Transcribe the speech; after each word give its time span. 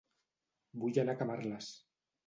Vull 0.85 0.99
anar 1.03 1.17
a 1.19 1.23
Camarles 1.23 1.73